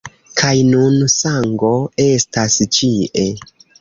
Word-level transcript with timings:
Kaj 0.39 0.53
nun 0.69 0.95
sango 1.15 1.71
estas 2.07 2.57
ĉie. 2.79 3.29